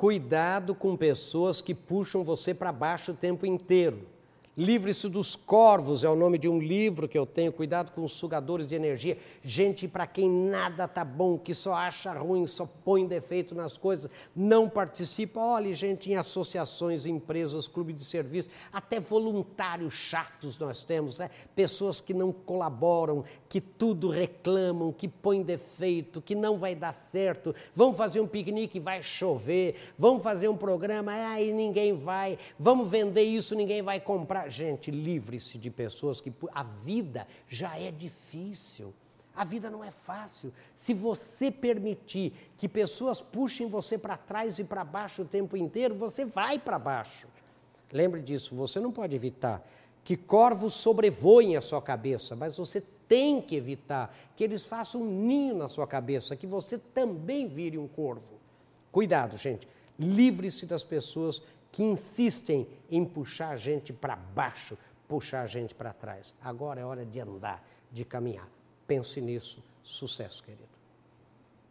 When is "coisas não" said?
13.76-14.68